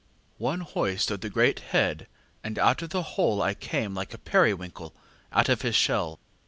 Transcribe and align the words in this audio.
ŌĆÖ). 0.39 0.57
ŌĆ£One 0.57 0.61
hoist 0.63 1.11
of 1.11 1.21
the 1.21 1.29
great 1.29 1.59
head, 1.59 2.07
and 2.43 2.57
out 2.57 2.81
of 2.81 2.89
the 2.89 3.03
hole 3.03 3.39
I 3.39 3.53
came 3.53 3.93
like 3.93 4.15
a 4.15 4.17
periwinkle 4.17 4.95
out 5.31 5.47
of 5.47 5.61
his 5.61 5.75
shell. 5.75 6.19